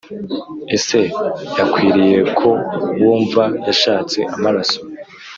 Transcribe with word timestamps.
ese 0.75 0.99
yakwiriye 1.57 2.19
ko 2.37 2.49
wumva 3.01 3.43
yashatse 3.67 4.19
amaraso, 4.35 4.79